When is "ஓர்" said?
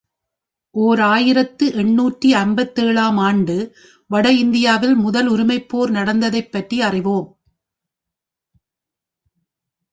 0.75-0.99